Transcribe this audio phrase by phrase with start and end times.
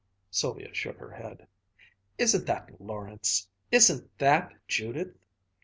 [0.31, 1.47] "'"Sylvia shook her head.
[2.17, 3.47] "Isn't that Lawrence!
[3.71, 5.15] Isn't that Judith!"